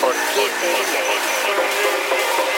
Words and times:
¿Por 0.00 0.16
qué 0.34 0.44
te 2.50 2.51